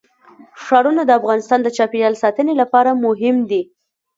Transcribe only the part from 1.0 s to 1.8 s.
د افغانستان د